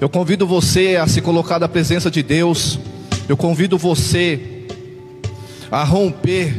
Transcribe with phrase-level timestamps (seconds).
[0.00, 2.78] Eu convido você a se colocar na presença de Deus.
[3.28, 4.64] Eu convido você
[5.70, 6.54] a romper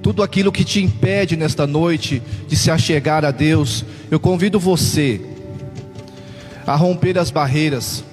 [0.00, 3.84] tudo aquilo que te impede nesta noite de se achegar a Deus.
[4.08, 5.20] Eu convido você
[6.64, 8.04] a romper as barreiras.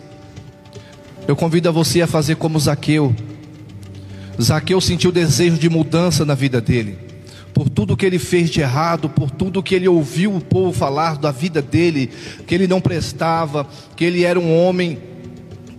[1.28, 3.16] Eu convido você a fazer como Zaqueu.
[4.42, 7.13] Zaqueu sentiu desejo de mudança na vida dele
[7.54, 11.18] por tudo que ele fez de errado, por tudo que ele ouviu o povo falar
[11.18, 12.10] da vida dele,
[12.48, 14.98] que ele não prestava, que ele era um homem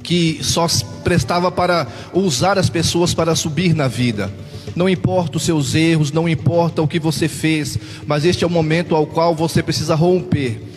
[0.02, 0.66] que só
[1.02, 4.32] prestava para usar as pessoas para subir na vida.
[4.76, 8.50] Não importa os seus erros, não importa o que você fez, mas este é o
[8.50, 10.73] momento ao qual você precisa romper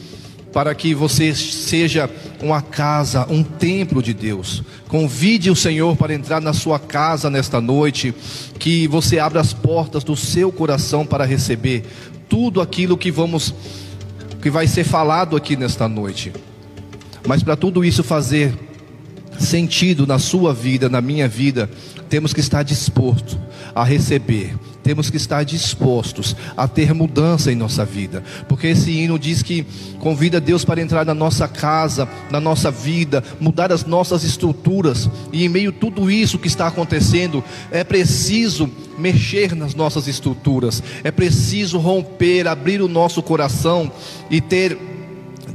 [0.58, 2.10] para que você seja
[2.42, 4.64] uma casa, um templo de Deus.
[4.88, 8.12] Convide o Senhor para entrar na sua casa nesta noite,
[8.58, 11.86] que você abra as portas do seu coração para receber
[12.28, 13.54] tudo aquilo que vamos
[14.42, 16.34] que vai ser falado aqui nesta noite.
[17.28, 18.52] Mas para tudo isso fazer
[19.38, 21.70] sentido na sua vida, na minha vida,
[22.10, 23.40] temos que estar disposto
[23.76, 24.56] a receber,
[24.88, 29.66] temos que estar dispostos a ter mudança em nossa vida, porque esse hino diz que
[30.00, 35.44] convida Deus para entrar na nossa casa, na nossa vida, mudar as nossas estruturas, e
[35.44, 41.12] em meio a tudo isso que está acontecendo, é preciso mexer nas nossas estruturas, é
[41.12, 43.92] preciso romper, abrir o nosso coração
[44.32, 44.78] e ter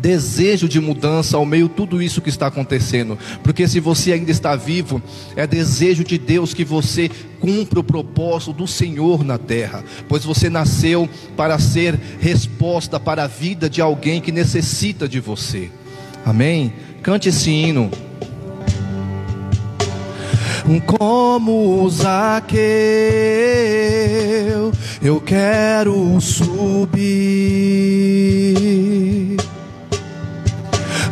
[0.02, 3.16] desejo de mudança ao meio de tudo isso que está acontecendo.
[3.44, 5.00] Porque se você ainda está vivo,
[5.36, 7.08] é desejo de Deus que você
[7.40, 13.28] cumpra o propósito do Senhor na terra, pois você nasceu para ser resposta para a
[13.28, 15.70] vida de alguém que necessita de você.
[16.26, 16.72] Amém?
[17.02, 17.88] Cante esse hino.
[20.86, 22.62] Como Zaqueu,
[25.02, 27.42] eu quero subir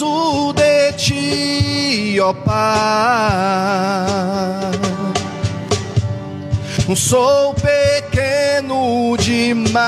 [0.00, 2.60] Preciso de ti, ó Pai.
[6.96, 9.78] Sou pequeno demais,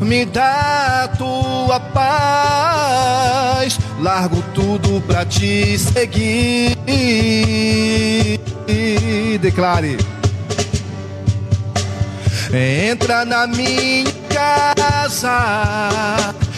[0.00, 3.78] me dá tua paz.
[4.00, 6.78] Largo tudo pra te seguir.
[9.40, 9.98] Declare.
[12.50, 16.34] Entra na minha casa,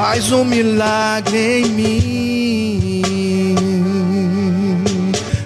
[0.00, 3.02] Faz um milagre em mim.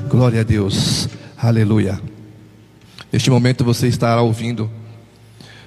[0.09, 2.01] Glória a Deus, aleluia.
[3.13, 4.71] Neste momento você estará ouvindo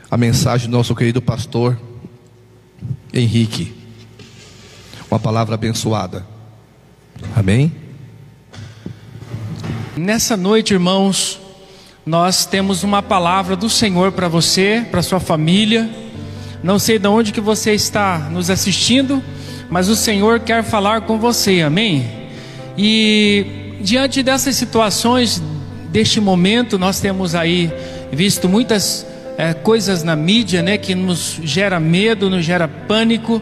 [0.09, 1.77] a mensagem do nosso querido pastor
[3.13, 3.75] Henrique.
[5.11, 6.25] Uma palavra abençoada.
[7.35, 7.73] Amém?
[9.97, 11.41] Nessa noite, irmãos,
[12.05, 16.06] nós temos uma palavra do Senhor para você, para sua família.
[16.63, 19.21] Não sei de onde que você está nos assistindo,
[19.69, 22.09] mas o Senhor quer falar com você, amém?
[22.77, 25.41] E diante dessas situações,
[25.89, 27.71] deste momento, nós temos aí
[28.11, 29.05] visto muitas
[29.37, 33.41] é, coisas na mídia, né, que nos gera medo, nos gera pânico.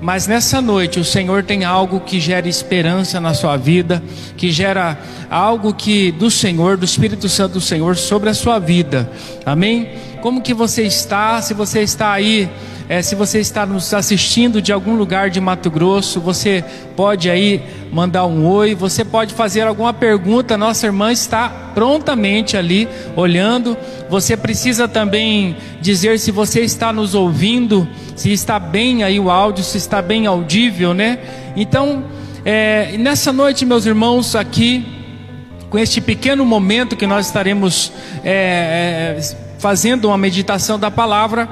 [0.00, 4.02] Mas nessa noite o Senhor tem algo que gera esperança na sua vida,
[4.36, 4.98] que gera
[5.30, 9.10] algo que do Senhor, do Espírito Santo do Senhor sobre a sua vida.
[9.44, 9.90] Amém?
[10.22, 11.40] Como que você está?
[11.42, 12.48] Se você está aí
[12.90, 16.64] é, se você está nos assistindo de algum lugar de Mato Grosso, você
[16.96, 22.88] pode aí mandar um oi, você pode fazer alguma pergunta, nossa irmã está prontamente ali
[23.14, 23.76] olhando.
[24.08, 29.62] Você precisa também dizer se você está nos ouvindo, se está bem aí o áudio,
[29.62, 31.20] se está bem audível, né?
[31.54, 32.02] Então,
[32.44, 34.84] é, nessa noite, meus irmãos, aqui,
[35.70, 37.92] com este pequeno momento que nós estaremos
[38.24, 41.48] é, é, fazendo uma meditação da palavra,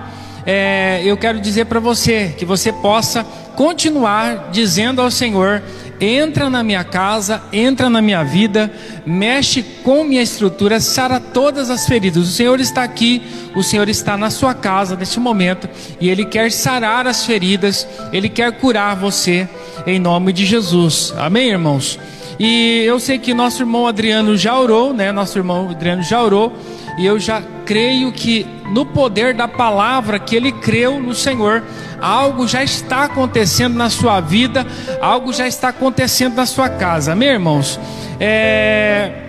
[0.50, 3.22] é, eu quero dizer para você que você possa
[3.54, 5.62] continuar dizendo ao Senhor:
[6.00, 8.72] entra na minha casa, entra na minha vida,
[9.04, 12.26] mexe com minha estrutura, sara todas as feridas.
[12.26, 13.22] O Senhor está aqui,
[13.54, 15.68] o Senhor está na sua casa neste momento
[16.00, 19.46] e Ele quer sarar as feridas, Ele quer curar você
[19.86, 21.12] em nome de Jesus.
[21.18, 21.98] Amém, irmãos?
[22.40, 25.12] E eu sei que nosso irmão Adriano já orou, né?
[25.12, 26.56] Nosso irmão Adriano já orou
[26.98, 31.62] e eu já creio que no poder da palavra que ele creu no Senhor,
[32.00, 34.66] algo já está acontecendo na sua vida,
[35.00, 37.80] algo já está acontecendo na sua casa, meus irmãos.
[38.20, 39.24] É...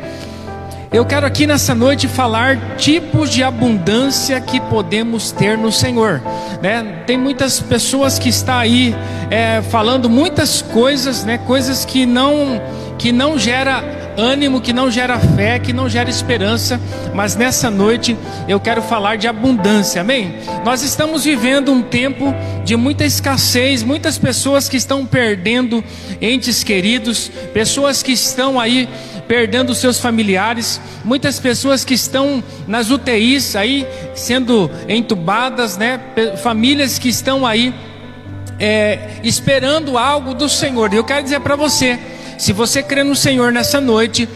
[0.92, 6.19] Eu quero aqui nessa noite falar tipos de abundância que podemos ter no Senhor.
[6.63, 7.04] Né?
[7.06, 8.95] Tem muitas pessoas que estão aí
[9.30, 11.38] é, falando muitas coisas, né?
[11.38, 12.60] coisas que não
[12.98, 16.80] que não gera ânimo que não gera fé, que não gera esperança,
[17.13, 18.18] mas nessa noite
[18.48, 20.36] eu quero falar de abundância, amém?
[20.63, 22.33] Nós estamos vivendo um tempo
[22.63, 25.83] de muita escassez, muitas pessoas que estão perdendo
[26.21, 28.88] entes queridos, pessoas que estão aí
[29.27, 36.00] perdendo seus familiares, muitas pessoas que estão nas UTIs aí sendo entubadas, né?
[36.42, 37.74] Famílias que estão aí
[38.60, 40.92] é, esperando algo do Senhor.
[40.94, 42.00] E eu quero dizer para você
[42.40, 44.28] se você crê no Senhor nessa noite,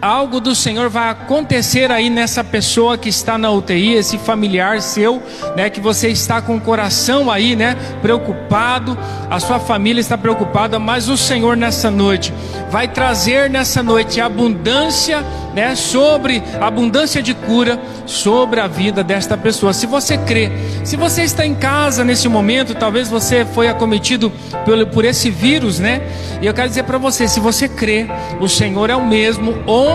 [0.00, 5.22] algo do Senhor vai acontecer aí nessa pessoa que está na UTI, esse familiar seu,
[5.56, 8.96] né, que você está com o coração aí, né, preocupado,
[9.30, 12.32] a sua família está preocupada, mas o Senhor nessa noite
[12.70, 19.72] vai trazer nessa noite abundância, né, sobre abundância de cura sobre a vida desta pessoa.
[19.72, 20.50] Se você crê,
[20.84, 24.30] se você está em casa nesse momento, talvez você foi acometido
[24.64, 26.02] por, por esse vírus, né?
[26.40, 28.06] E eu quero dizer para você, se você crê,
[28.40, 29.85] o Senhor é o mesmo ontem,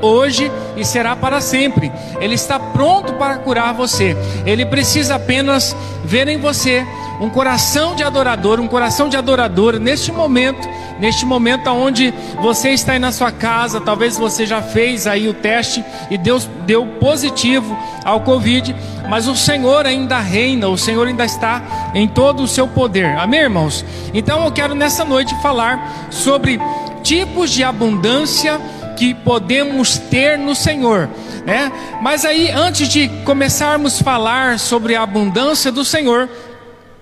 [0.00, 1.92] hoje e será para sempre.
[2.20, 4.16] Ele está pronto para curar você.
[4.44, 6.86] Ele precisa apenas ver em você
[7.20, 10.68] um coração de adorador, um coração de adoradora neste momento,
[11.00, 15.34] neste momento onde você está aí na sua casa, talvez você já fez aí o
[15.34, 18.74] teste e Deus deu positivo ao Covid,
[19.08, 23.18] mas o Senhor ainda reina, o Senhor ainda está em todo o seu poder.
[23.18, 23.84] Amém, irmãos?
[24.14, 26.60] Então eu quero nessa noite falar sobre
[27.02, 28.60] tipos de abundância
[28.98, 31.08] que podemos ter no Senhor,
[31.46, 31.70] né?
[32.02, 36.28] Mas aí antes de começarmos a falar sobre a abundância do Senhor,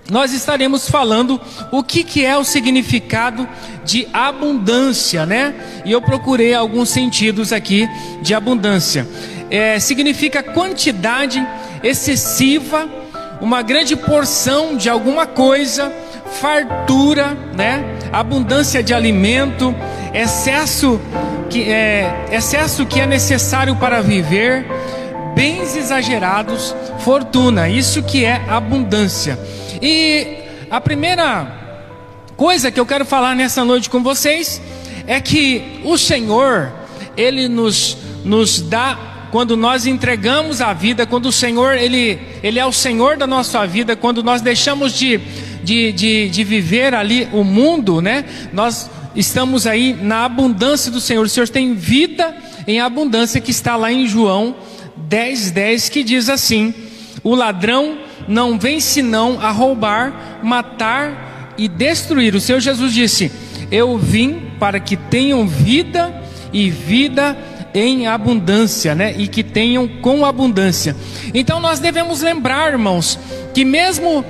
[0.07, 1.41] nós estaremos falando
[1.71, 3.49] o que, que é o significado
[3.83, 5.55] de abundância, né?
[5.83, 7.89] E eu procurei alguns sentidos aqui
[8.21, 9.07] de abundância.
[9.49, 11.45] É, significa quantidade
[11.83, 12.87] excessiva,
[13.41, 15.91] uma grande porção de alguma coisa,
[16.39, 17.83] fartura, né?
[18.11, 19.73] Abundância de alimento,
[20.13, 20.99] excesso
[21.49, 24.65] que é, excesso que é necessário para viver,
[25.35, 27.69] bens exagerados, fortuna.
[27.69, 29.39] Isso que é abundância.
[29.81, 30.39] E
[30.69, 31.47] a primeira
[32.35, 34.61] coisa que eu quero falar nessa noite com vocês
[35.05, 36.71] é que o Senhor,
[37.15, 38.97] Ele nos, nos dá,
[39.31, 43.65] quando nós entregamos a vida, quando o Senhor, Ele, Ele é o Senhor da nossa
[43.65, 45.19] vida, quando nós deixamos de,
[45.67, 48.23] de, de, de viver ali o mundo, né?
[48.53, 51.25] Nós estamos aí na abundância do Senhor.
[51.25, 52.33] O Senhor tem vida
[52.65, 54.55] em abundância, que está lá em João
[54.95, 56.73] 10, 10, que diz assim:
[57.21, 57.97] O ladrão
[58.29, 62.33] não vem senão a roubar, matar e destruir.
[62.33, 63.29] O Senhor Jesus disse:
[63.69, 67.37] Eu vim para que tenham vida e vida
[67.73, 69.13] em abundância, né?
[69.17, 70.95] E que tenham com abundância.
[71.33, 73.19] Então nós devemos lembrar, irmãos,
[73.53, 74.23] que mesmo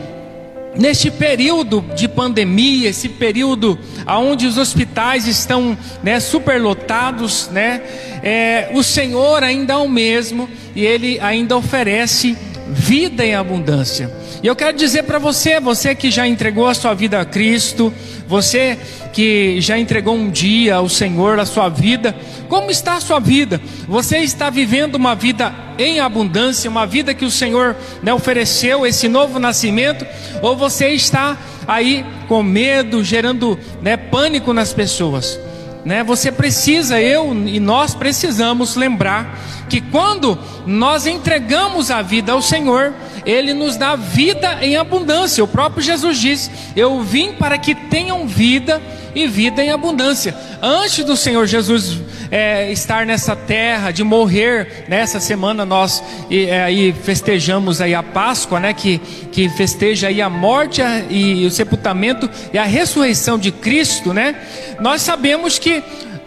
[0.78, 7.82] neste período de pandemia, esse período onde os hospitais estão né, superlotados, né,
[8.24, 12.38] é, o Senhor ainda é o mesmo e Ele ainda oferece
[12.70, 14.12] vida em abundância.
[14.44, 17.94] E eu quero dizer para você, você que já entregou a sua vida a Cristo,
[18.28, 18.78] você
[19.18, 22.16] que já entregou um dia ao Senhor a sua vida,
[22.48, 23.60] como está a sua vida?
[23.88, 29.08] Você está vivendo uma vida em abundância, uma vida que o Senhor né, ofereceu, esse
[29.08, 30.06] novo nascimento,
[30.44, 31.36] ou você está
[31.68, 35.40] aí com medo, gerando né, pânico nas pessoas?
[35.84, 36.04] Né?
[36.04, 39.36] Você precisa, eu e nós precisamos lembrar
[39.68, 42.94] que quando nós entregamos a vida ao Senhor,
[43.26, 45.44] ele nos dá vida em abundância.
[45.44, 48.82] O próprio Jesus diz: Eu vim para que tenham vida
[49.18, 50.36] e vida em abundância.
[50.62, 56.94] Antes do Senhor Jesus é, estar nessa terra, de morrer, nessa semana nós é, aí
[56.94, 58.74] festejamos aí a Páscoa, né?
[58.74, 59.00] Que,
[59.32, 64.36] que festeja aí a morte e o sepultamento e a ressurreição de Cristo, né?
[64.80, 65.84] Nós sabemos que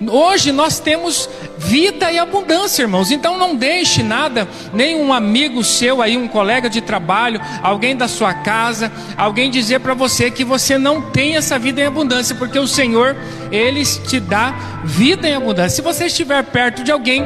[0.09, 1.28] Hoje nós temos
[1.61, 3.11] vida e abundância, irmãos.
[3.11, 8.09] Então não deixe nada, nem um amigo seu aí, um colega de trabalho, alguém da
[8.09, 12.59] sua casa, alguém dizer para você que você não tem essa vida em abundância, porque
[12.59, 13.14] o Senhor,
[13.52, 15.76] ele te dá vida em abundância.
[15.76, 17.25] Se você estiver perto de alguém,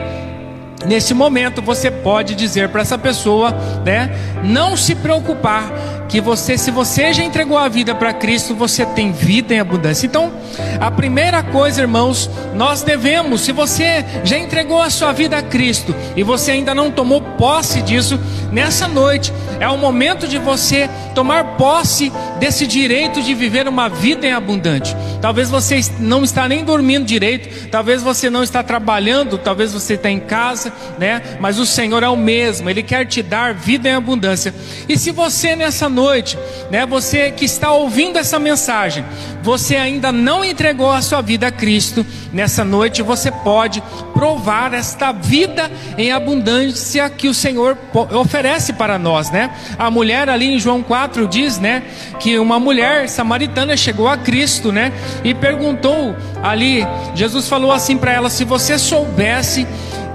[0.87, 3.53] Nesse momento você pode dizer para essa pessoa,
[3.87, 4.11] né,
[4.43, 5.73] não se preocupar
[6.09, 10.07] que você, se você já entregou a vida para Cristo, você tem vida em abundância.
[10.07, 10.33] Então,
[10.81, 15.95] a primeira coisa, irmãos, nós devemos, se você já entregou a sua vida a Cristo
[16.17, 18.21] e você ainda não tomou posse disso,
[18.53, 22.13] nessa noite é o momento de você tomar posse
[22.45, 24.95] desse direito de viver uma vida em abundante.
[25.23, 30.11] Talvez você não está nem dormindo direito, talvez você não está trabalhando, talvez você está
[30.11, 31.39] em casa, né?
[31.41, 34.55] Mas o Senhor é o mesmo, Ele quer te dar vida em abundância.
[34.87, 36.37] E se você nessa noite,
[36.71, 36.85] né?
[36.85, 39.07] Você que está ouvindo essa mensagem,
[39.43, 43.83] você ainda não entregou a sua vida a Cristo, nessa noite você pode
[44.15, 47.77] provar esta vida em abundância que o Senhor
[48.13, 49.51] oferece para nós, né?
[49.79, 51.83] A mulher ali em João 4 diz, né,
[52.21, 54.93] que uma mulher samaritana chegou a Cristo, né,
[55.25, 59.67] e perguntou ali, Jesus falou assim para ela: se você soubesse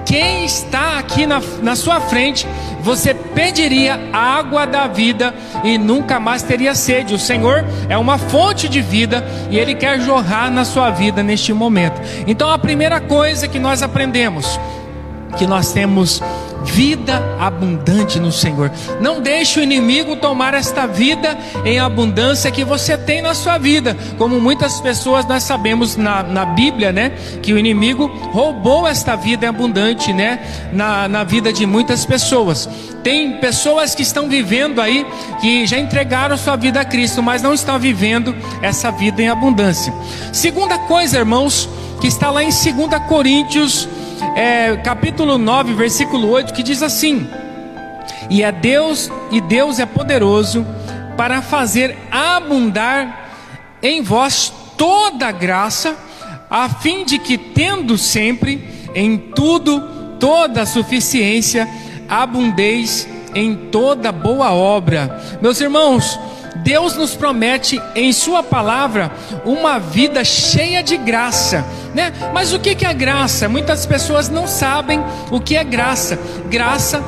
[0.06, 2.48] quem está aqui na, na sua frente,
[2.82, 7.13] você pediria água da vida e nunca mais teria sede.
[7.13, 11.53] O Senhor é uma fonte de vida e Ele quer jorrar na sua vida neste
[11.53, 12.00] momento.
[12.25, 14.60] Então, a primeira coisa que nós aprendemos,
[15.38, 16.22] que nós temos
[16.70, 18.72] vida abundante no Senhor.
[19.02, 23.98] Não deixe o inimigo tomar esta vida em abundância que você tem na sua vida.
[24.18, 27.12] Como muitas pessoas nós sabemos na, na Bíblia, né?
[27.42, 30.40] Que o inimigo roubou esta vida abundante, né?
[30.72, 32.70] Na, na vida de muitas pessoas.
[33.04, 35.06] Tem pessoas que estão vivendo aí,
[35.42, 39.94] que já entregaram sua vida a Cristo, mas não estão vivendo essa vida em abundância.
[40.32, 41.68] Segunda coisa, irmãos,
[42.00, 43.88] que está lá em 2 Coríntios
[44.36, 47.28] é, capítulo 9, versículo 8, que diz assim:
[48.30, 50.66] E é Deus, e Deus é poderoso
[51.18, 53.30] para fazer abundar
[53.82, 55.96] em vós toda graça,
[56.50, 59.82] a fim de que, tendo sempre em tudo
[60.20, 61.68] toda a suficiência,
[62.08, 65.22] abundeis em toda boa obra.
[65.42, 66.20] Meus irmãos,
[66.58, 69.12] Deus nos promete em Sua palavra
[69.46, 72.13] uma vida cheia de graça, né?
[72.34, 73.48] Mas o que é graça?
[73.48, 76.20] Muitas pessoas não sabem o que é graça.
[76.50, 77.03] Graça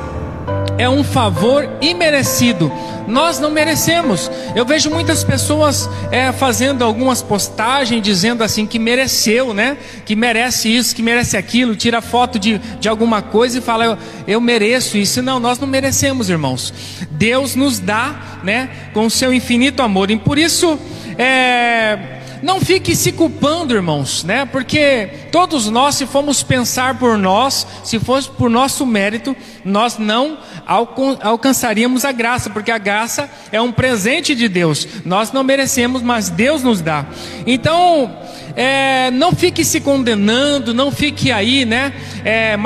[0.88, 2.72] um favor imerecido.
[3.06, 4.30] Nós não merecemos.
[4.54, 9.76] Eu vejo muitas pessoas é, fazendo algumas postagens dizendo assim que mereceu, né?
[10.06, 13.98] Que merece isso, que merece aquilo, tira foto de, de alguma coisa e fala eu,
[14.26, 15.20] eu mereço isso.
[15.20, 16.72] Não, nós não merecemos, irmãos.
[17.10, 18.70] Deus nos dá, né?
[18.94, 20.10] Com o seu infinito amor.
[20.10, 20.78] E por isso
[21.18, 24.44] é não fique se culpando, irmãos, né?
[24.44, 30.38] Porque todos nós, se formos pensar por nós, se fosse por nosso mérito, nós não
[30.66, 34.86] alcançaríamos a graça, porque a graça é um presente de Deus.
[35.04, 37.06] Nós não merecemos, mas Deus nos dá.
[37.46, 38.18] Então,
[38.56, 41.92] é, não fique se condenando, não fique aí, né?
[42.24, 42.56] É,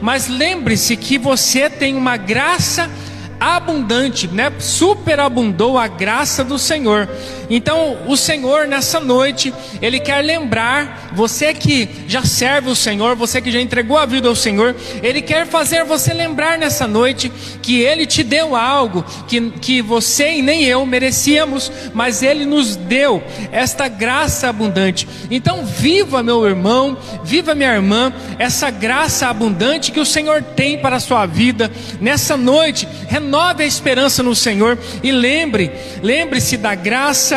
[0.00, 2.90] mas lembre-se que você tem uma graça
[3.38, 4.52] abundante, né?
[4.58, 7.08] Superabundou a graça do Senhor.
[7.48, 13.40] Então, o Senhor nessa noite, ele quer lembrar você que já serve o Senhor, você
[13.40, 17.30] que já entregou a vida ao Senhor, ele quer fazer você lembrar nessa noite
[17.62, 22.76] que ele te deu algo que, que você e nem eu merecíamos, mas ele nos
[22.76, 23.22] deu
[23.52, 25.06] esta graça abundante.
[25.30, 30.96] Então, viva, meu irmão, viva, minha irmã, essa graça abundante que o Senhor tem para
[30.96, 31.70] a sua vida
[32.00, 32.88] nessa noite.
[33.08, 35.70] Renove a esperança no Senhor e lembre,
[36.02, 37.33] lembre-se da graça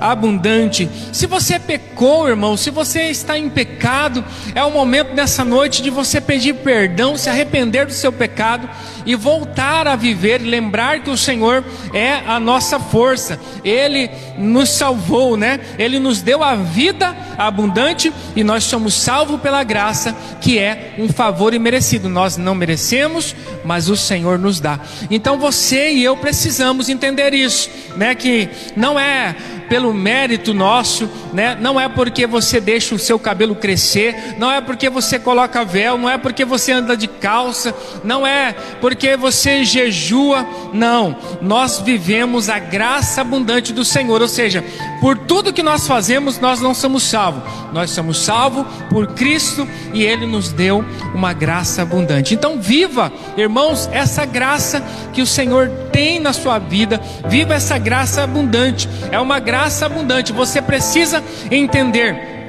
[0.00, 0.88] abundante.
[1.12, 5.90] Se você pecou, irmão, se você está em pecado, é o momento nessa noite de
[5.90, 8.68] você pedir perdão, se arrepender do seu pecado
[9.04, 13.38] e voltar a viver, lembrar que o Senhor é a nossa força.
[13.64, 15.60] Ele nos salvou, né?
[15.78, 21.08] Ele nos deu a vida abundante e nós somos salvos pela graça, que é um
[21.08, 22.08] favor imerecido.
[22.08, 24.80] Nós não merecemos, mas o Senhor nos dá.
[25.10, 28.14] Então você e eu precisamos entender isso, né?
[28.14, 29.34] Que não é
[29.70, 31.56] pelo mérito nosso, né?
[31.60, 35.96] Não é porque você deixa o seu cabelo crescer, não é porque você coloca véu,
[35.96, 37.72] não é porque você anda de calça,
[38.02, 41.16] não é porque você jejua, não.
[41.40, 44.64] Nós vivemos a graça abundante do Senhor, ou seja,
[45.00, 47.44] por tudo que nós fazemos, nós não somos salvos.
[47.72, 50.84] Nós somos salvos por Cristo e ele nos deu
[51.14, 52.34] uma graça abundante.
[52.34, 57.00] Então viva, irmãos, essa graça que o Senhor tem na sua vida.
[57.28, 58.88] Viva essa graça abundante.
[59.12, 60.32] É uma graça abundante.
[60.32, 62.40] Você precisa entender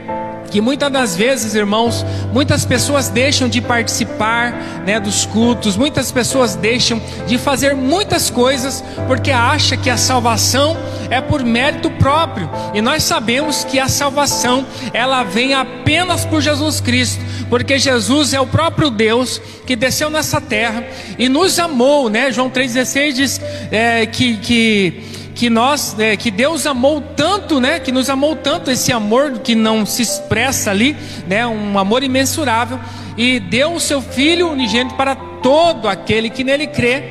[0.52, 4.52] que muitas das vezes, irmãos, muitas pessoas deixam de participar
[4.86, 10.78] né, dos cultos, muitas pessoas deixam de fazer muitas coisas porque acha que a salvação
[11.10, 12.50] é por mérito próprio.
[12.74, 18.42] E nós sabemos que a salvação ela vem apenas por Jesus Cristo, porque Jesus é
[18.42, 20.86] o próprio Deus que desceu nessa terra
[21.18, 22.30] e nos amou, né?
[22.32, 23.42] João 3,16 diz
[23.72, 27.80] é, que, que que nós, é, que Deus amou tanto, né?
[27.80, 30.96] Que nos amou tanto esse amor que não se expressa ali,
[31.28, 31.46] né?
[31.48, 32.80] Um amor imensurável
[33.18, 37.04] e deu o seu Filho unigênito para todo aquele que nele crê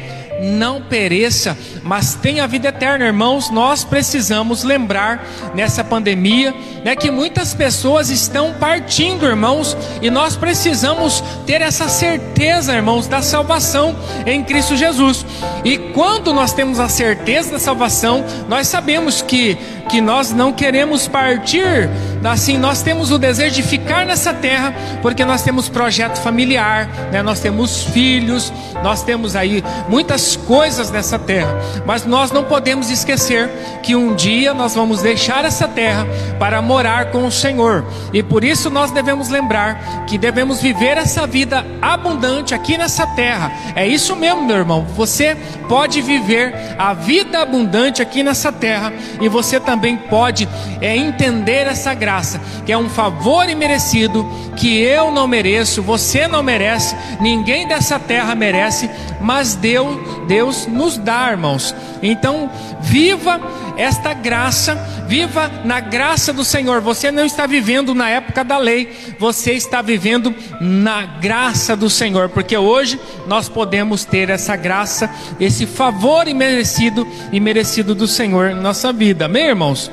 [0.43, 3.51] não pereça, mas tenha vida eterna, irmãos.
[3.51, 11.23] Nós precisamos lembrar nessa pandemia, né, que muitas pessoas estão partindo, irmãos, e nós precisamos
[11.47, 13.97] ter essa certeza, irmãos, da salvação
[14.27, 15.25] em Cristo Jesus.
[15.65, 19.59] E quando nós temos a certeza da salvação, nós sabemos que
[19.91, 21.91] que nós não queremos partir,
[22.23, 24.73] assim, nós temos o desejo de ficar nessa terra,
[25.03, 27.23] porque nós temos projeto familiar, né?
[27.23, 28.53] nós temos filhos,
[28.85, 31.53] nós temos aí muitas coisas nessa terra,
[31.85, 33.49] mas nós não podemos esquecer
[33.83, 36.07] que um dia nós vamos deixar essa terra
[36.39, 41.27] para morar com o Senhor, e por isso nós devemos lembrar que devemos viver essa
[41.27, 45.37] vida abundante aqui nessa terra, é isso mesmo, meu irmão, você
[45.69, 50.49] pode viver a vida abundante aqui nessa terra, e você também pode
[50.81, 56.43] é, entender essa graça, que é um favor imerecido, que eu não mereço, você não
[56.43, 61.60] merece, ninguém dessa terra merece, mas Deus, Deus nos dá, irmãos.
[62.03, 62.51] Então,
[62.81, 63.41] viva
[63.77, 64.75] esta graça,
[65.07, 66.81] viva na graça do Senhor.
[66.81, 72.29] Você não está vivendo na época da lei, você está vivendo na graça do Senhor,
[72.29, 78.55] porque hoje nós podemos ter essa graça, esse favor imerecido e merecido do Senhor em
[78.55, 79.27] nossa vida.
[79.27, 79.91] Amém, irmãos?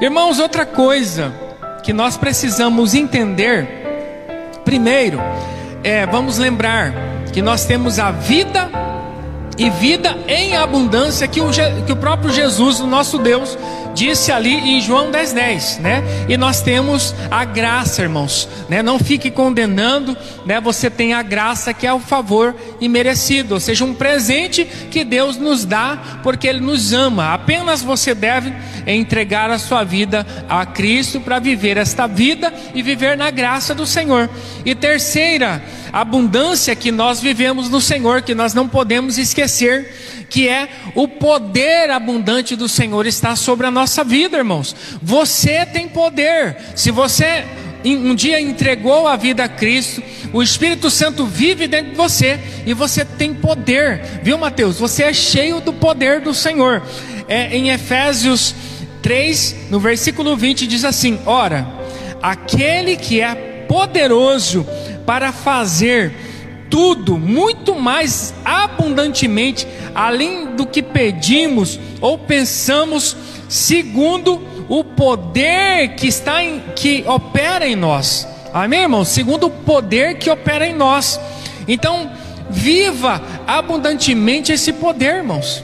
[0.00, 1.32] Irmãos, outra coisa
[1.82, 3.68] que nós precisamos entender,
[4.64, 5.20] primeiro,
[5.82, 6.94] é, vamos lembrar
[7.32, 8.83] que nós temos a vida
[9.56, 11.50] e vida em abundância que o,
[11.86, 13.56] que o próprio Jesus, o nosso Deus,
[13.94, 16.02] disse ali em João 10,10, 10, né?
[16.28, 18.82] E nós temos a graça, irmãos, né?
[18.82, 20.60] Não fique condenando, né?
[20.60, 25.36] Você tem a graça que é o favor imerecido, ou seja, um presente que Deus
[25.36, 27.32] nos dá porque Ele nos ama.
[27.32, 28.52] Apenas você deve
[28.86, 33.86] entregar a sua vida a Cristo para viver esta vida e viver na graça do
[33.86, 34.28] Senhor.
[34.64, 40.68] E terceira, abundância que nós vivemos no Senhor, que nós não podemos esquecer, que é
[40.96, 44.74] o poder abundante do Senhor está sobre a nossa vida, irmãos.
[45.00, 46.56] Você tem poder.
[46.74, 47.44] Se você
[47.84, 52.74] um dia entregou a vida a Cristo, o Espírito Santo vive dentro de você e
[52.74, 54.76] você tem poder, viu, Mateus?
[54.80, 56.82] Você é cheio do poder do Senhor.
[57.28, 58.56] É, em Efésios
[59.02, 61.64] 3, no versículo 20, diz assim: Ora,
[62.20, 63.36] aquele que é
[63.68, 64.66] poderoso
[65.06, 66.12] para fazer
[66.74, 73.16] tudo muito mais abundantemente, além do que pedimos ou pensamos,
[73.48, 78.26] segundo o poder que está em, que opera em nós.
[78.52, 79.06] Amém, irmãos?
[79.06, 81.20] Segundo o poder que opera em nós.
[81.68, 82.10] Então,
[82.50, 85.62] viva abundantemente esse poder, irmãos.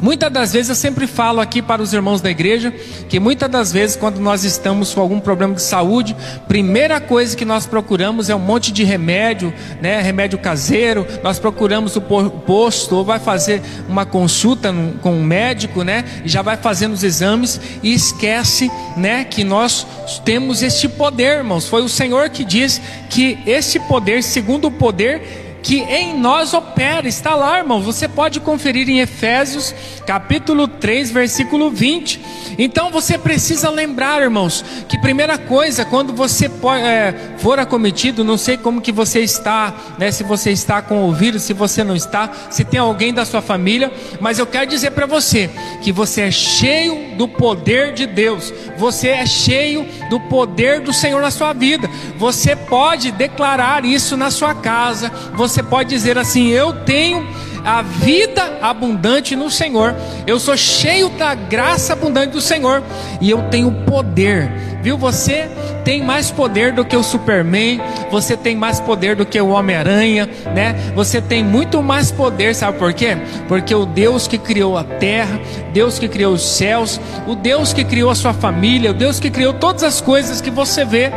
[0.00, 2.72] Muitas das vezes eu sempre falo aqui para os irmãos da igreja
[3.08, 6.16] que muitas das vezes quando nós estamos com algum problema de saúde,
[6.48, 11.06] primeira coisa que nós procuramos é um monte de remédio, né, remédio caseiro.
[11.22, 16.42] Nós procuramos o posto ou vai fazer uma consulta com um médico, né, e já
[16.42, 19.86] vai fazendo os exames e esquece, né, que nós
[20.24, 21.68] temos este poder, irmãos.
[21.68, 27.06] Foi o Senhor que diz que este poder, segundo o poder que em nós opera,
[27.08, 27.80] está lá, irmão.
[27.82, 29.74] Você pode conferir em Efésios,
[30.06, 32.20] capítulo 3, versículo 20.
[32.58, 38.56] Então você precisa lembrar, irmãos, que primeira coisa, quando você é, for acometido, não sei
[38.56, 40.10] como que você está, né?
[40.10, 43.40] Se você está com o vírus, se você não está, se tem alguém da sua
[43.40, 45.50] família, mas eu quero dizer para você
[45.82, 48.52] que você é cheio do poder de Deus.
[48.76, 51.88] Você é cheio do poder do Senhor na sua vida.
[52.16, 55.10] Você pode declarar isso na sua casa.
[55.34, 57.26] Você pode dizer assim: Eu tenho
[57.64, 59.94] a vida abundante no Senhor.
[60.26, 62.82] Eu sou cheio da graça abundante do Senhor
[63.20, 64.50] e eu tenho poder.
[64.82, 64.96] Viu?
[64.96, 65.48] Você
[65.84, 70.28] tem mais poder do que o Superman, você tem mais poder do que o Homem-Aranha,
[70.54, 70.74] né?
[70.94, 73.16] Você tem muito mais poder, sabe por quê?
[73.46, 75.38] Porque o Deus que criou a terra,
[75.72, 79.30] Deus que criou os céus, o Deus que criou a sua família, o Deus que
[79.30, 81.12] criou todas as coisas que você vê,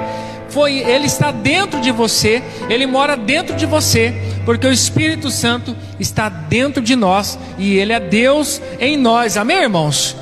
[0.53, 4.13] foi ele está dentro de você, ele mora dentro de você,
[4.45, 9.35] porque o Espírito Santo está dentro de nós e ele é Deus em nós.
[9.35, 10.15] Amém, irmãos?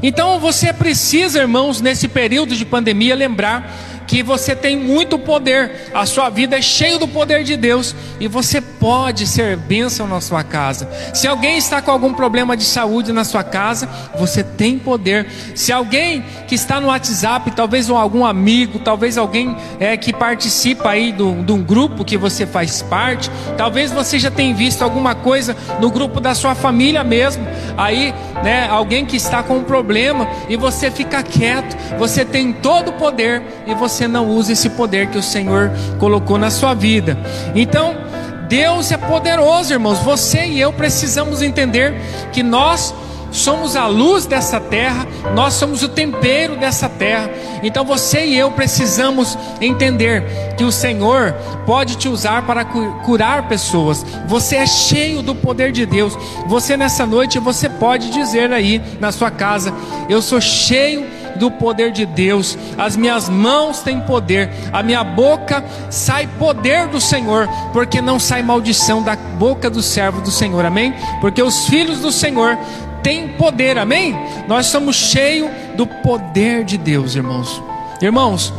[0.00, 3.70] Então você precisa, irmãos, nesse período de pandemia, lembrar
[4.06, 8.28] que você tem muito poder, a sua vida é cheia do poder de Deus e
[8.28, 10.88] você pode ser bênção na sua casa.
[11.14, 15.28] Se alguém está com algum problema de saúde na sua casa, você tem poder.
[15.54, 21.12] Se alguém que está no WhatsApp, talvez algum amigo, talvez alguém é, que participa aí
[21.12, 25.88] de um grupo que você faz parte, talvez você já tenha visto alguma coisa no
[25.88, 30.90] grupo da sua família mesmo, aí, né, alguém que está com um problema e você
[30.90, 35.22] fica quieto, você tem todo o poder e você não usa esse poder que o
[35.22, 37.16] Senhor colocou na sua vida.
[37.54, 38.10] Então,
[38.52, 40.00] Deus é poderoso, irmãos.
[40.00, 41.94] Você e eu precisamos entender
[42.34, 42.94] que nós
[43.30, 47.30] somos a luz dessa terra, nós somos o tempero dessa terra.
[47.62, 50.22] Então você e eu precisamos entender
[50.58, 51.32] que o Senhor
[51.64, 54.04] pode te usar para curar pessoas.
[54.26, 56.14] Você é cheio do poder de Deus.
[56.46, 59.72] Você nessa noite você pode dizer aí na sua casa:
[60.10, 65.64] eu sou cheio do poder de Deus, as minhas mãos têm poder, a minha boca
[65.90, 70.94] sai poder do Senhor, porque não sai maldição da boca do servo do Senhor, amém?
[71.20, 72.58] Porque os filhos do Senhor
[73.02, 74.16] têm poder, amém?
[74.46, 77.62] Nós somos cheios do poder de Deus, irmãos.
[78.00, 78.52] Irmãos,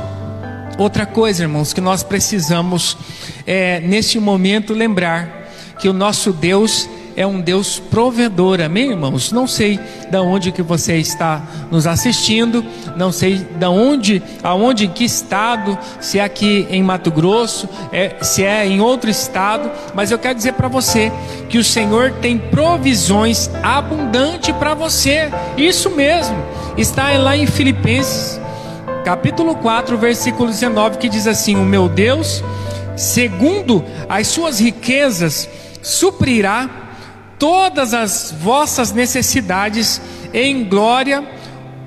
[0.77, 2.97] outra coisa, irmãos, que nós precisamos
[3.45, 5.43] é, neste momento lembrar
[5.79, 9.31] que o nosso Deus é um Deus provedor, amém, irmãos?
[9.31, 12.63] Não sei da onde que você está nos assistindo,
[12.95, 18.15] não sei da onde, aonde, em que estado, se é aqui em Mato Grosso, é,
[18.21, 21.11] se é em outro estado, mas eu quero dizer para você
[21.49, 25.29] que o Senhor tem provisões abundantes para você.
[25.57, 26.35] Isso mesmo.
[26.77, 28.39] Está lá em Filipenses,
[29.05, 32.43] capítulo 4, versículo 19, que diz assim: "O meu Deus,
[32.95, 35.47] segundo as suas riquezas,
[35.81, 36.82] suprirá
[37.43, 39.99] todas as vossas necessidades
[40.33, 41.21] em glória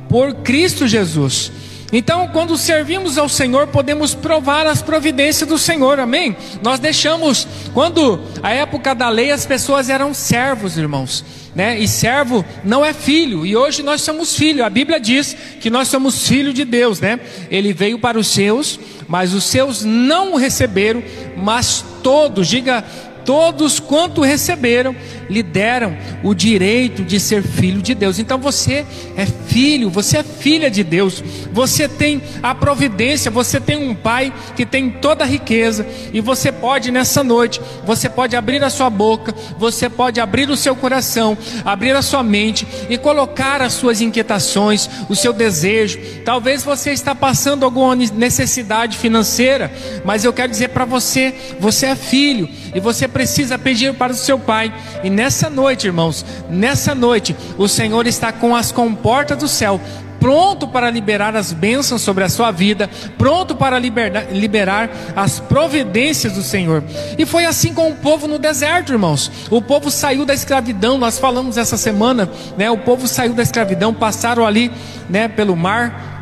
[0.06, 1.50] por Cristo Jesus.
[1.90, 6.36] Então, quando servimos ao Senhor, podemos provar as providências do Senhor, amém?
[6.62, 11.80] Nós deixamos, quando a época da lei, as pessoas eram servos, irmãos, né?
[11.80, 14.62] E servo não é filho, e hoje nós somos filho.
[14.62, 17.18] A Bíblia diz que nós somos filho de Deus, né?
[17.50, 21.02] Ele veio para os seus, mas os seus não o receberam,
[21.34, 22.84] mas todos, diga
[23.26, 24.94] todos quanto receberam,
[25.28, 28.18] lhe deram o direito de ser filho de Deus.
[28.18, 28.84] Então você
[29.16, 31.22] é filho, você é filha de Deus.
[31.52, 36.50] Você tem a providência, você tem um pai que tem toda a riqueza e você
[36.52, 41.36] pode nessa noite, você pode abrir a sua boca, você pode abrir o seu coração,
[41.64, 45.98] abrir a sua mente e colocar as suas inquietações, o seu desejo.
[46.24, 49.72] Talvez você está passando alguma necessidade financeira,
[50.04, 54.16] mas eu quero dizer para você, você é filho e você precisa pedir para o
[54.16, 54.72] seu pai.
[55.02, 59.80] E nessa noite, irmãos, nessa noite, o Senhor está com as comportas do céu
[60.18, 66.32] pronto para liberar as bênçãos sobre a sua vida, pronto para liberar, liberar, as providências
[66.32, 66.82] do Senhor.
[67.16, 69.30] E foi assim com o povo no deserto, irmãos.
[69.50, 72.68] O povo saiu da escravidão, nós falamos essa semana, né?
[72.70, 74.72] O povo saiu da escravidão, passaram ali,
[75.08, 76.15] né, pelo mar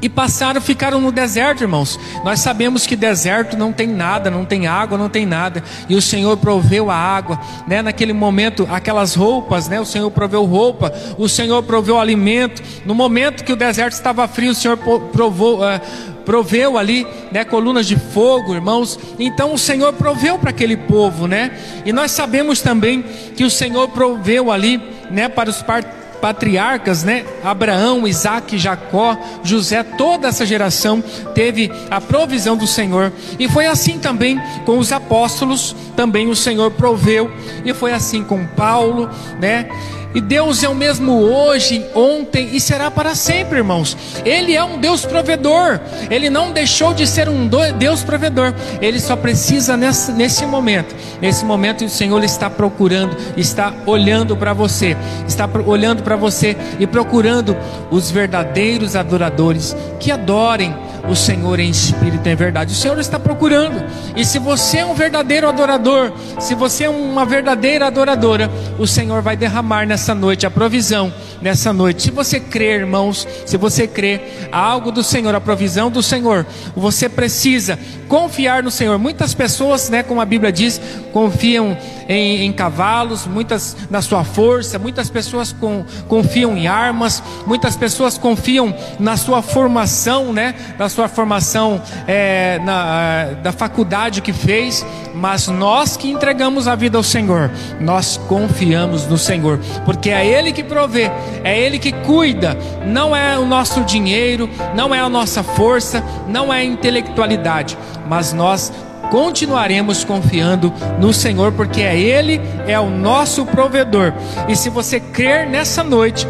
[0.00, 1.98] e passaram, ficaram no deserto, irmãos.
[2.22, 5.62] Nós sabemos que deserto não tem nada, não tem água, não tem nada.
[5.88, 7.80] E o Senhor proveu a água, né?
[7.80, 9.80] Naquele momento, aquelas roupas, né?
[9.80, 12.62] O Senhor proveu roupa, o Senhor proveu alimento.
[12.84, 15.60] No momento que o deserto estava frio, o Senhor provou.
[15.60, 18.98] Uh, proveu ali, né, colunas de fogo, irmãos.
[19.16, 21.52] Então o Senhor proveu para aquele povo, né?
[21.84, 23.04] E nós sabemos também
[23.36, 27.24] que o Senhor proveu ali, né, para os partidos patriarcas, né?
[27.44, 31.02] Abraão, Isaac, Jacó, José, toda essa geração
[31.34, 33.12] teve a provisão do Senhor.
[33.38, 37.30] E foi assim também com os apóstolos, também o Senhor proveu.
[37.64, 39.08] E foi assim com Paulo,
[39.40, 39.68] né?
[40.14, 43.96] E Deus é o mesmo hoje, ontem e será para sempre, irmãos.
[44.24, 45.78] Ele é um Deus provedor.
[46.10, 48.54] Ele não deixou de ser um Deus provedor.
[48.80, 50.94] Ele só precisa nesse, nesse momento.
[51.20, 56.86] Nesse momento o Senhor está procurando, está olhando para você, está olhando para você e
[56.86, 57.56] procurando
[57.90, 60.74] os verdadeiros adoradores que adorem
[61.08, 62.72] o Senhor em espírito e em verdade.
[62.72, 63.82] O Senhor está procurando.
[64.16, 69.22] E se você é um verdadeiro adorador, se você é uma verdadeira adoradora, o Senhor
[69.22, 72.02] vai derramar nessa noite a provisão nessa noite.
[72.02, 77.08] Se você crê, irmãos, se você crê algo do Senhor, a provisão do Senhor, você
[77.08, 78.98] precisa confiar no Senhor.
[78.98, 80.80] Muitas pessoas, né, como a Bíblia diz,
[81.12, 81.76] confiam
[82.08, 88.16] em, em cavalos, muitas na sua força, muitas pessoas com, confiam em armas, muitas pessoas
[88.18, 95.48] confiam na sua formação, né, na sua formação é, na, da faculdade que fez, mas
[95.48, 100.62] nós que entregamos a vida ao Senhor, nós confiamos no Senhor, porque é Ele que
[100.62, 101.10] provê,
[101.42, 106.52] é Ele que cuida, não é o nosso dinheiro, não é a nossa força, não
[106.52, 107.76] é a intelectualidade,
[108.08, 108.72] mas nós
[109.10, 114.12] continuaremos confiando no Senhor, porque é Ele, é o nosso provedor.
[114.48, 116.26] E se você crer nessa noite,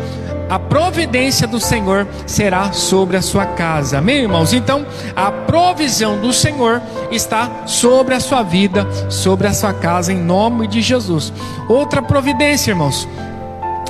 [0.49, 3.99] a providência do Senhor será sobre a sua casa.
[3.99, 4.53] Amém, irmãos?
[4.53, 10.19] Então, a provisão do Senhor está sobre a sua vida, sobre a sua casa, em
[10.19, 11.33] nome de Jesus.
[11.69, 13.09] Outra providência, irmãos.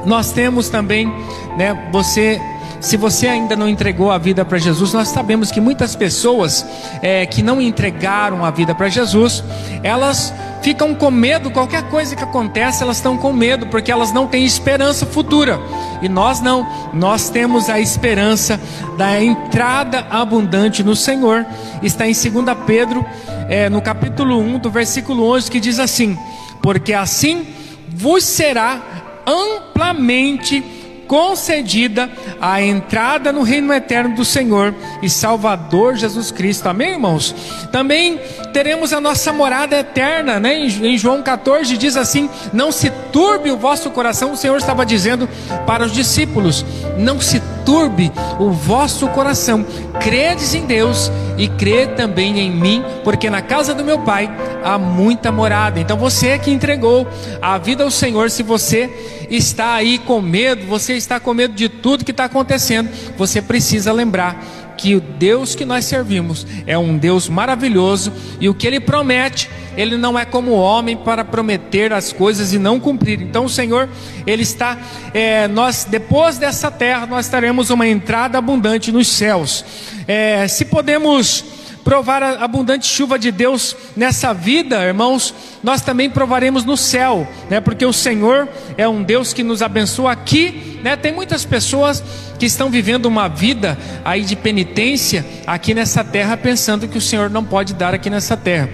[0.07, 1.13] Nós temos também,
[1.59, 2.41] né, você
[2.81, 6.65] se você ainda não entregou a vida para Jesus, nós sabemos que muitas pessoas
[7.03, 9.43] é, que não entregaram a vida para Jesus,
[9.83, 14.27] elas ficam com medo, qualquer coisa que acontece, elas estão com medo, porque elas não
[14.27, 15.61] têm esperança futura.
[16.03, 18.61] E nós não, nós temos a esperança
[18.97, 21.47] da entrada abundante no Senhor.
[21.83, 23.05] Está em 2 Pedro,
[23.49, 26.19] é, no capítulo 1, do versículo 11, que diz assim:
[26.61, 27.47] Porque assim
[27.89, 28.81] vos será
[29.27, 30.76] amplamente
[31.07, 36.69] concedida a entrada no reino eterno do Senhor e Salvador Jesus Cristo.
[36.69, 37.35] Amém, irmãos?
[37.73, 38.21] Também
[38.53, 40.55] teremos a nossa morada eterna, né?
[40.57, 44.33] Em João 14 diz assim: Não se turbe o vosso coração.
[44.33, 45.29] O Senhor estava dizendo
[45.67, 46.65] para os discípulos:
[46.99, 49.67] Não se turbe o vosso coração.
[50.01, 54.31] Credes em Deus e crê também em mim, porque na casa do meu Pai
[54.65, 55.79] há muita morada.
[55.79, 57.07] Então você que entregou
[57.43, 58.89] a vida ao Senhor, se você
[59.29, 63.93] está aí com medo, você está com medo de tudo que está acontecendo, você precisa
[63.93, 64.41] lembrar
[64.77, 69.51] que o Deus que nós servimos é um Deus maravilhoso e o que Ele promete,
[69.77, 73.21] Ele não é como homem para prometer as coisas e não cumprir.
[73.21, 73.89] Então o Senhor,
[74.27, 74.79] Ele está,
[75.15, 79.65] é, nós depois dessa terra nós teremos uma entrada abundante nos céus.
[80.07, 81.56] É, se podemos
[81.87, 87.61] provar a abundante chuva de Deus nessa vida, irmãos, nós também provaremos no céu, né?
[87.61, 90.97] Porque o Senhor é um Deus que nos abençoa aqui, né?
[90.97, 92.03] Tem muitas pessoas
[92.41, 97.31] que estão vivendo uma vida aí de penitência aqui nessa terra, pensando que o Senhor
[97.31, 98.69] não pode dar aqui nessa terra.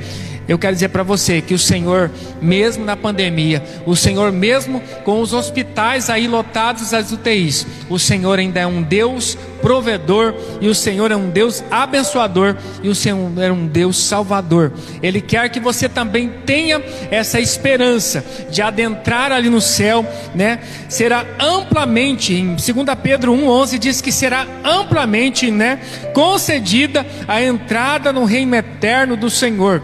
[0.52, 2.10] Eu quero dizer para você que o Senhor,
[2.42, 8.38] mesmo na pandemia, o Senhor, mesmo com os hospitais aí lotados as UTIs, o Senhor
[8.38, 13.32] ainda é um Deus provedor e o Senhor é um Deus abençoador e o Senhor
[13.38, 14.72] é um Deus salvador.
[15.02, 20.58] Ele quer que você também tenha essa esperança de adentrar ali no céu, né?
[20.86, 25.80] Será amplamente, em 2 Pedro 1:11 diz que será amplamente, né,
[26.12, 29.80] concedida a entrada no reino eterno do Senhor.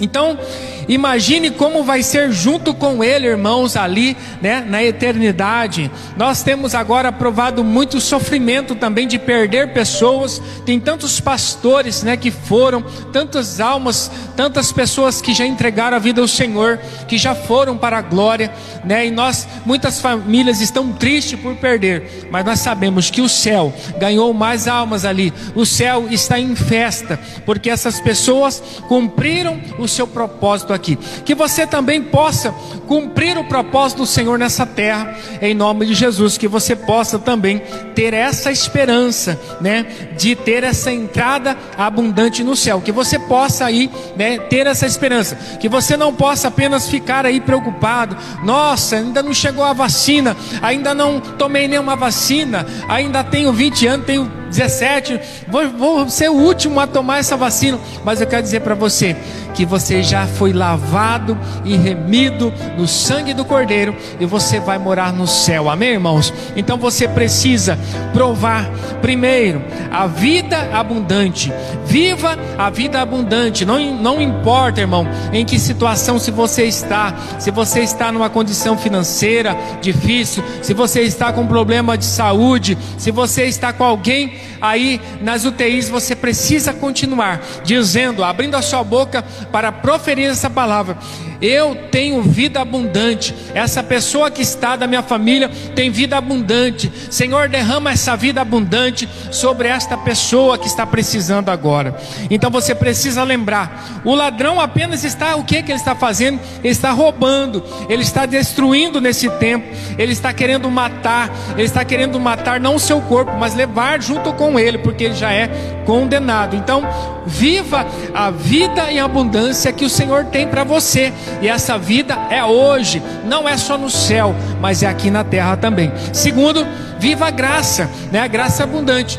[0.00, 0.38] Então,
[0.88, 5.90] imagine como vai ser junto com Ele, irmãos, ali, né, na eternidade.
[6.16, 10.40] Nós temos agora provado muito sofrimento também de perder pessoas.
[10.64, 16.20] Tem tantos pastores, né, que foram, tantas almas, tantas pessoas que já entregaram a vida
[16.20, 18.52] ao Senhor, que já foram para a glória,
[18.84, 19.06] né?
[19.06, 24.32] E nós, muitas famílias estão tristes por perder, mas nós sabemos que o céu ganhou
[24.32, 25.32] mais almas ali.
[25.54, 30.96] O céu está em festa, porque essas pessoas cumpriram o seu propósito aqui.
[31.24, 32.52] Que você também possa
[32.86, 36.38] cumprir o propósito do Senhor nessa terra, em nome de Jesus.
[36.38, 37.62] Que você possa também
[37.94, 39.86] ter essa esperança, né,
[40.16, 42.80] de ter essa entrada abundante no céu.
[42.80, 45.36] Que você possa aí, né, ter essa esperança.
[45.60, 48.16] Que você não possa apenas ficar aí preocupado.
[48.42, 54.06] Nossa, ainda não chegou a vacina, ainda não tomei nenhuma vacina, ainda tenho 20 anos,
[54.06, 57.78] tenho 17, vou, vou ser o último a tomar essa vacina.
[58.04, 59.16] Mas eu quero dizer para você
[59.54, 65.12] que você já foi lavado e remido no sangue do Cordeiro e você vai morar
[65.12, 65.68] no céu.
[65.68, 66.32] Amém, irmãos?
[66.56, 67.78] Então você precisa
[68.12, 68.70] provar
[69.02, 71.52] primeiro a vida abundante.
[71.86, 73.64] Viva a vida abundante.
[73.64, 78.76] Não, não importa, irmão, em que situação se você está, se você está numa condição
[78.76, 85.00] financeira difícil, se você está com problema de saúde, se você está com alguém aí
[85.20, 89.22] nas UTIs, você precisa continuar dizendo, abrindo a sua boca
[89.52, 90.98] para proferir essa palavra.
[91.40, 93.34] Eu tenho vida abundante.
[93.54, 96.90] Essa pessoa que está da minha família tem vida abundante.
[97.10, 101.96] Senhor, derrama essa vida abundante sobre esta pessoa que está precisando agora.
[102.30, 106.40] Então você precisa lembrar: o ladrão apenas está, o que, que ele está fazendo?
[106.62, 112.18] Ele está roubando, ele está destruindo nesse tempo, ele está querendo matar, ele está querendo
[112.18, 115.48] matar não o seu corpo, mas levar junto com ele, porque ele já é
[115.84, 116.54] condenado.
[116.54, 116.82] Então,
[117.26, 121.12] viva a vida em abundância que o Senhor tem para você.
[121.40, 125.56] E essa vida é hoje, não é só no céu, mas é aqui na terra
[125.56, 125.92] também.
[126.12, 126.66] Segundo,
[126.98, 128.20] viva a graça, né?
[128.20, 129.18] A graça abundante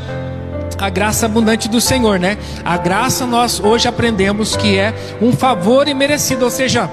[0.79, 2.37] a graça abundante do Senhor, né?
[2.63, 6.89] A graça nós hoje aprendemos que é um favor imerecido, ou seja,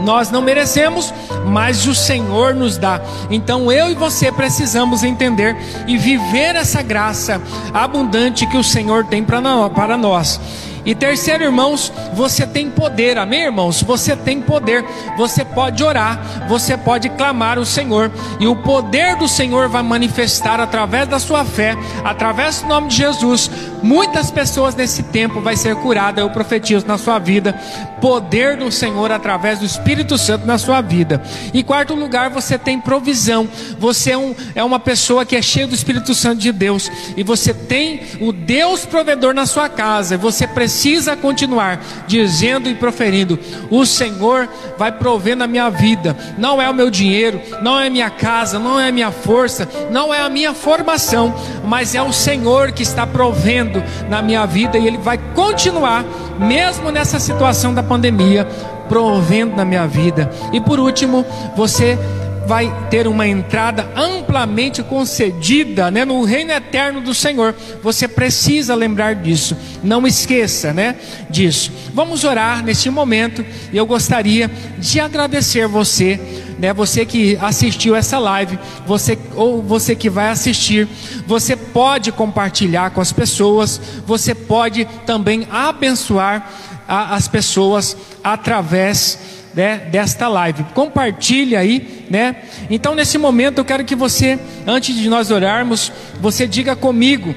[0.00, 1.12] nós não merecemos,
[1.46, 3.00] mas o Senhor nos dá.
[3.30, 7.40] Então eu e você precisamos entender e viver essa graça
[7.72, 10.40] abundante que o Senhor tem para nós.
[10.84, 13.82] E terceiro, irmãos, você tem poder, amém, irmãos?
[13.82, 14.84] Você tem poder,
[15.16, 20.58] você pode orar, você pode clamar o Senhor, e o poder do Senhor vai manifestar
[20.58, 23.48] através da sua fé, através do nome de Jesus.
[23.80, 27.52] Muitas pessoas nesse tempo vai ser curada, eu profetizo na sua vida,
[28.00, 31.22] poder do Senhor através do Espírito Santo na sua vida.
[31.54, 35.66] Em quarto lugar, você tem provisão, você é, um, é uma pessoa que é cheia
[35.66, 40.44] do Espírito Santo de Deus, e você tem o Deus provedor na sua casa, você
[40.44, 43.38] precisa precisa continuar dizendo e proferindo:
[43.70, 46.16] O Senhor vai prover na minha vida.
[46.38, 50.20] Não é o meu dinheiro, não é minha casa, não é minha força, não é
[50.20, 51.34] a minha formação,
[51.66, 56.04] mas é o Senhor que está provendo na minha vida e Ele vai continuar,
[56.38, 58.46] mesmo nessa situação da pandemia,
[58.88, 60.30] provendo na minha vida.
[60.54, 61.98] E por último, você
[62.46, 67.54] vai ter uma entrada amplamente concedida né, no reino eterno do Senhor.
[67.82, 69.56] Você precisa lembrar disso.
[69.82, 70.96] Não esqueça né,
[71.30, 71.70] disso.
[71.94, 73.44] Vamos orar neste momento.
[73.72, 76.20] E eu gostaria de agradecer você.
[76.58, 80.86] Né, você que assistiu essa live, você ou você que vai assistir,
[81.26, 86.48] você pode compartilhar com as pessoas, você pode também abençoar
[86.86, 89.18] a, as pessoas através
[89.54, 90.64] né, desta live.
[90.74, 92.36] Compartilhe aí, né?
[92.70, 97.34] Então nesse momento eu quero que você, antes de nós orarmos, você diga comigo,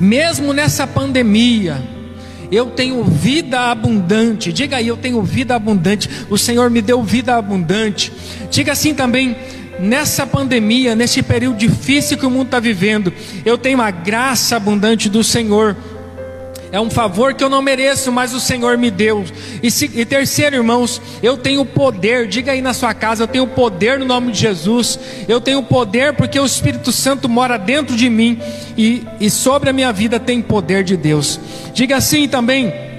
[0.00, 1.82] mesmo nessa pandemia,
[2.50, 4.52] eu tenho vida abundante.
[4.52, 6.08] Diga aí, eu tenho vida abundante.
[6.28, 8.12] O Senhor me deu vida abundante.
[8.50, 9.36] Diga assim também,
[9.78, 13.12] nessa pandemia, nesse período difícil que o mundo está vivendo,
[13.44, 15.76] eu tenho a graça abundante do Senhor
[16.72, 19.24] é um favor que eu não mereço, mas o Senhor me deu.
[19.62, 22.28] E, se, e, terceiro, irmãos, eu tenho poder.
[22.28, 24.98] Diga aí na sua casa, eu tenho poder no nome de Jesus.
[25.28, 28.40] Eu tenho poder porque o Espírito Santo mora dentro de mim
[28.76, 31.40] e, e sobre a minha vida tem poder de Deus.
[31.74, 32.89] Diga assim também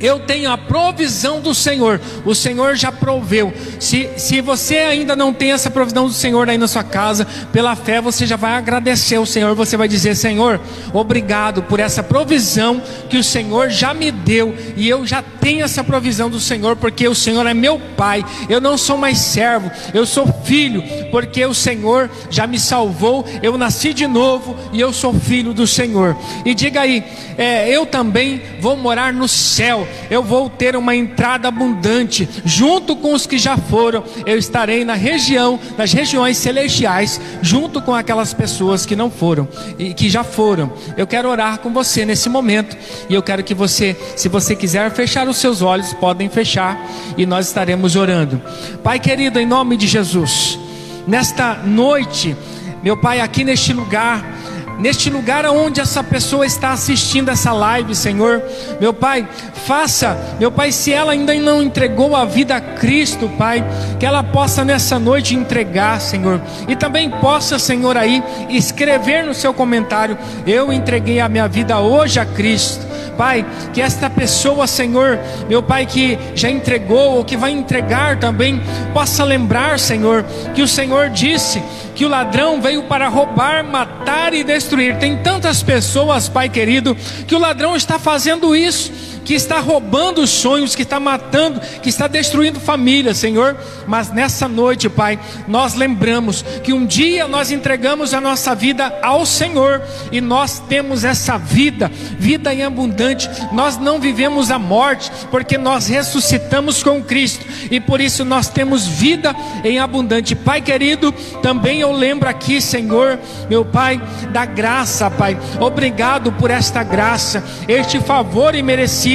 [0.00, 3.52] eu tenho a provisão do Senhor, o Senhor já proveu.
[3.78, 7.76] Se, se você ainda não tem essa provisão do Senhor aí na sua casa, pela
[7.76, 10.58] fé você já vai agradecer ao Senhor, você vai dizer: Senhor,
[10.94, 15.84] obrigado por essa provisão que o Senhor já me deu, e eu já tenho essa
[15.84, 20.06] provisão do Senhor, porque o Senhor é meu Pai, eu não sou mais servo, eu
[20.06, 25.12] sou filho, porque o Senhor já me salvou, eu nasci de novo e eu sou
[25.12, 26.16] filho do Senhor.
[26.44, 27.04] E diga aí,
[27.36, 33.14] é, eu também vou morar no céu eu vou ter uma entrada abundante, junto com
[33.14, 38.84] os que já foram, eu estarei na região, nas regiões celestiais, junto com aquelas pessoas
[38.84, 39.48] que não foram
[39.78, 40.72] e que já foram.
[40.96, 42.76] Eu quero orar com você nesse momento,
[43.08, 46.80] e eu quero que você, se você quiser fechar os seus olhos, podem fechar,
[47.16, 48.40] e nós estaremos orando.
[48.82, 50.58] Pai querido, em nome de Jesus,
[51.06, 52.36] nesta noite,
[52.82, 54.39] meu Pai, aqui neste lugar,
[54.80, 58.42] neste lugar onde essa pessoa está assistindo essa live, Senhor.
[58.80, 59.28] Meu Pai,
[59.66, 63.64] faça, meu Pai, se ela ainda não entregou a vida a Cristo, Pai,
[63.98, 69.52] que ela possa nessa noite entregar, Senhor, e também possa, Senhor, aí escrever no seu
[69.52, 72.90] comentário: Eu entreguei a minha vida hoje a Cristo.
[73.16, 78.62] Pai, que esta pessoa, Senhor, meu Pai, que já entregou ou que vai entregar também,
[78.94, 81.62] possa lembrar, Senhor, que o Senhor disse
[82.00, 84.96] que o ladrão veio para roubar, matar e destruir.
[84.96, 88.90] Tem tantas pessoas, Pai querido, que o ladrão está fazendo isso
[89.24, 93.56] que está roubando os sonhos, que está matando, que está destruindo famílias, Senhor.
[93.86, 99.24] Mas nessa noite, Pai, nós lembramos que um dia nós entregamos a nossa vida ao
[99.26, 103.28] Senhor e nós temos essa vida, vida em abundante.
[103.52, 108.86] Nós não vivemos a morte, porque nós ressuscitamos com Cristo e por isso nós temos
[108.86, 110.34] vida em abundante.
[110.34, 111.12] Pai querido,
[111.42, 113.18] também eu lembro aqui, Senhor,
[113.48, 114.00] meu Pai,
[114.32, 115.38] da graça, Pai.
[115.60, 119.09] Obrigado por esta graça, este favor imerecido,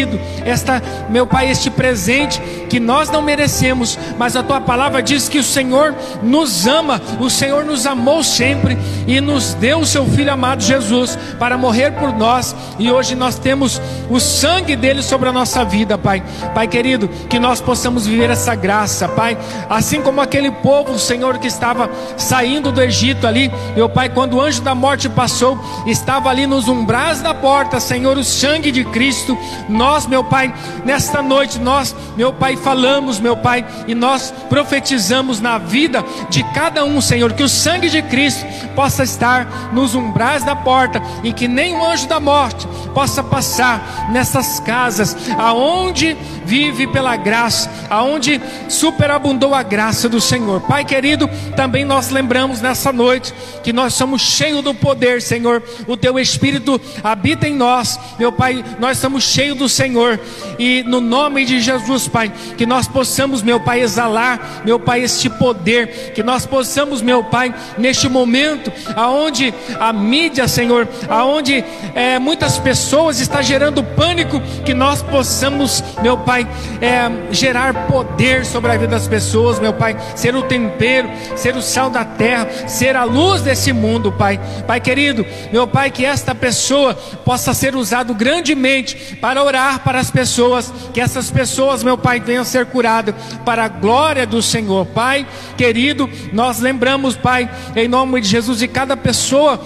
[0.46, 5.38] esta, meu Pai, este presente que nós não merecemos, mas a tua palavra diz que
[5.38, 8.78] o Senhor nos ama, o Senhor nos amou sempre
[9.08, 13.38] e nos deu o seu filho amado Jesus para morrer por nós, e hoje nós
[13.38, 16.24] temos o sangue dele sobre a nossa vida, Pai.
[16.54, 19.38] Pai querido, que nós possamos viver essa graça, Pai,
[19.70, 24.41] assim como aquele povo, Senhor, que estava saindo do Egito ali, meu Pai, quando o
[24.41, 29.38] anjo da morte passou, estava ali nos umbrais da porta, Senhor, o sangue de Cristo.
[29.70, 35.57] Nós, meu Pai, nesta noite, nós, meu Pai, falamos, meu Pai, e nós profetizamos na
[35.57, 40.55] vida de cada um, Senhor, que o sangue de Cristo possa estar nos umbrais da
[40.55, 46.15] porta e que o anjo da morte possa passar nessas casas aonde
[46.45, 50.61] vive pela graça, aonde superabundou a graça do Senhor.
[50.61, 53.33] Pai querido, também nós lembramos nessa noite
[53.63, 55.61] que nós somos cheios do poder, Senhor.
[55.88, 57.99] O teu espírito habita em nós.
[58.17, 60.19] Meu Pai, nós somos cheios do Senhor
[60.57, 65.30] e no nome de Jesus, Pai, que nós possamos, meu Pai, exalar, meu Pai, este
[65.30, 71.63] poder, que nós possamos, meu Pai, neste momento aonde a mídia, Senhor, aonde
[71.93, 76.47] é, muitas pessoas está gerando pânico, que nós possamos, meu Pai,
[76.82, 81.61] é, gerar poder sobre a vida das pessoas, meu Pai, ser o tempero, ser o
[81.61, 84.39] sal da terra, ser a luz desse mundo, Pai.
[84.65, 86.93] Pai querido, meu Pai, que esta pessoa
[87.26, 92.43] possa ser usado grandemente para orar para as pessoas, que essas pessoas, meu Pai, venham
[92.43, 94.86] ser curadas para a glória do Senhor.
[94.88, 99.59] Pai querido, nós lembramos, Pai, em nome de Jesus, de cada pessoa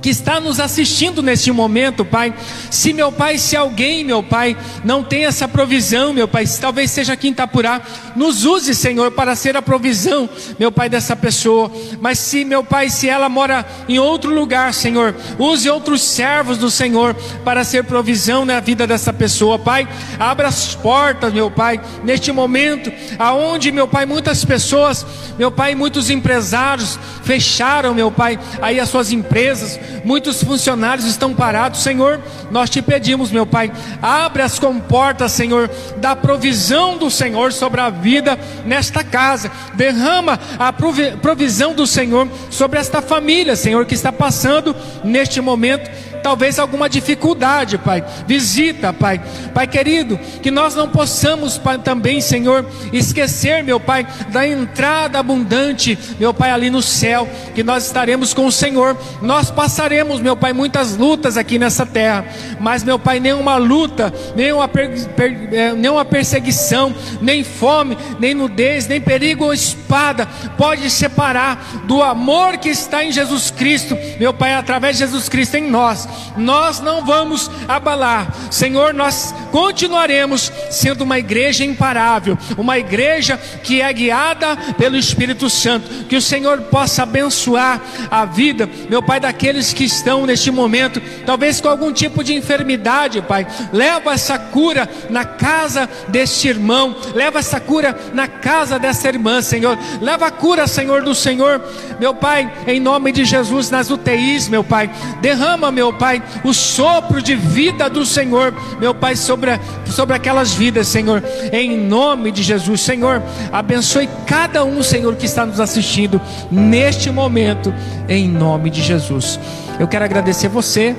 [0.00, 2.34] que está nos assistindo neste momento, Pai.
[2.70, 7.12] Se meu Pai, se alguém, meu Pai, não tem essa provisão, meu Pai, talvez seja
[7.12, 7.80] aqui em Itapurá,
[8.16, 10.28] nos use, Senhor, para ser a provisão,
[10.58, 11.70] meu Pai, dessa pessoa.
[12.00, 16.70] Mas se, meu Pai, se ela mora em outro lugar, Senhor, use outros servos do
[16.70, 19.88] Senhor para ser provisão na vida dessa pessoa, Pai.
[20.18, 25.04] Abra as portas, meu Pai, neste momento, aonde, meu Pai, muitas pessoas,
[25.38, 31.82] meu Pai, muitos empresários fecharam, meu Pai, aí as suas empresas muitos funcionários estão parados,
[31.82, 32.20] Senhor.
[32.50, 33.72] Nós te pedimos, meu Pai,
[34.02, 40.72] abre as comportas, Senhor, da provisão do Senhor sobre a vida nesta casa, derrama a
[40.72, 44.74] provisão do Senhor sobre esta família, Senhor, que está passando
[45.04, 45.90] neste momento
[46.22, 48.04] talvez alguma dificuldade, Pai.
[48.26, 49.20] Visita, Pai.
[49.54, 55.98] Pai querido, que nós não possamos pai, também, Senhor, esquecer, meu Pai, da entrada abundante,
[56.18, 58.96] meu Pai, ali no céu, que nós estaremos com o Senhor.
[59.22, 62.24] Nós passaremos, meu Pai, muitas lutas aqui nessa terra,
[62.60, 68.86] mas, meu Pai, nenhuma luta, nenhuma, per, per, é, nenhuma perseguição, nem fome, nem nudez,
[68.86, 74.54] nem perigo ou espada pode separar do amor que está em Jesus Cristo, meu Pai,
[74.54, 78.32] através de Jesus Cristo em nós nós não vamos abalar.
[78.50, 86.06] Senhor, nós continuaremos sendo uma igreja imparável, uma igreja que é guiada pelo Espírito Santo.
[86.06, 91.60] Que o Senhor possa abençoar a vida, meu Pai, daqueles que estão neste momento, talvez
[91.60, 93.46] com algum tipo de enfermidade, Pai.
[93.72, 99.78] Leva essa cura na casa deste irmão, leva essa cura na casa dessa irmã, Senhor.
[100.00, 101.62] Leva a cura, Senhor, do Senhor,
[101.98, 104.90] meu Pai, em nome de Jesus, nas UTIs, meu Pai.
[105.20, 109.52] Derrama, meu Pai, o sopro de vida do Senhor, meu Pai, sobre,
[109.86, 115.46] sobre aquelas vidas, Senhor, em nome de Jesus, Senhor, abençoe cada um, Senhor, que está
[115.46, 117.72] nos assistindo neste momento,
[118.06, 119.40] em nome de Jesus.
[119.78, 120.94] Eu quero agradecer você,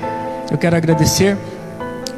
[0.49, 1.38] eu quero agradecer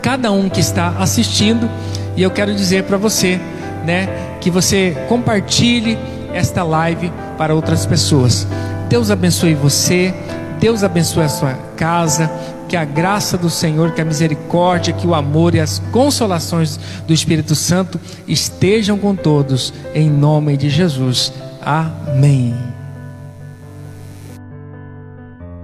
[0.01, 1.69] cada um que está assistindo,
[2.15, 3.37] e eu quero dizer para você,
[3.85, 4.07] né,
[4.39, 5.97] que você compartilhe
[6.33, 8.47] esta live para outras pessoas.
[8.87, 10.13] Deus abençoe você,
[10.61, 12.31] Deus abençoe a sua casa,
[12.73, 17.13] que a graça do Senhor, que a misericórdia, que o amor e as consolações do
[17.13, 21.31] Espírito Santo estejam com todos, em nome de Jesus.
[21.61, 22.82] Amém.